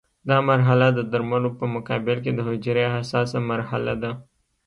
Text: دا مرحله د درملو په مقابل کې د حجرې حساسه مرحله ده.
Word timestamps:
دا 0.29 0.37
مرحله 0.49 0.87
د 0.93 0.99
درملو 1.11 1.49
په 1.59 1.65
مقابل 1.75 2.17
کې 2.23 2.31
د 2.33 2.39
حجرې 2.47 2.85
حساسه 2.95 3.37
مرحله 3.51 3.93
ده. 4.01 4.11